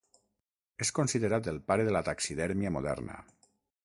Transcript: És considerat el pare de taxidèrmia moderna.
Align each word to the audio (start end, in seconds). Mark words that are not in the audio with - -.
És 0.85 0.91
considerat 0.99 1.49
el 1.51 1.59
pare 1.71 1.85
de 1.89 2.01
taxidèrmia 2.07 2.73
moderna. 2.79 3.19